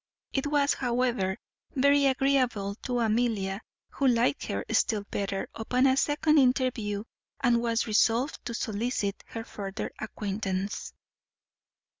It 0.33 0.47
was, 0.47 0.73
however, 0.73 1.37
very 1.75 2.07
agreeable 2.07 2.73
to 2.85 3.01
Amelia, 3.01 3.61
who 3.91 4.07
liked 4.07 4.47
her 4.47 4.65
still 4.71 5.03
better 5.11 5.47
upon 5.53 5.85
a 5.85 5.95
second 5.95 6.39
interview, 6.39 7.03
and 7.39 7.61
was 7.61 7.85
resolved 7.85 8.43
to 8.45 8.55
solicit 8.55 9.23
her 9.27 9.43
further 9.43 9.91
acquaintance. 9.99 10.93